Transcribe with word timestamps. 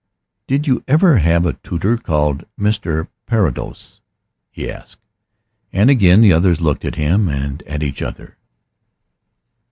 "Did 0.47 0.65
you 0.65 0.83
ever 0.87 1.17
have 1.19 1.45
a 1.45 1.53
tutor 1.53 1.95
called 1.95 2.45
Mr. 2.59 3.07
Parados?" 3.27 4.01
he 4.49 4.67
asked. 4.67 5.05
And 5.71 5.91
again 5.91 6.21
the 6.21 6.33
others 6.33 6.59
looked 6.59 6.85
at 6.85 6.95
him 6.95 7.29
and 7.29 7.61
at 7.67 7.83
each 7.83 8.01
other. 8.01 8.37